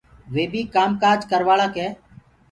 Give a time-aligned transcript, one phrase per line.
[0.33, 1.85] وي بيٚ ڪآم ڪآج ڪروآݪآ ڪي